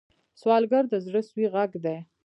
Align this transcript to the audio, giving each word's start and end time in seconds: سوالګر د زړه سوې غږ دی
سوالګر 0.39 0.83
د 0.89 0.95
زړه 1.05 1.21
سوې 1.29 1.45
غږ 1.53 1.71
دی 1.83 1.97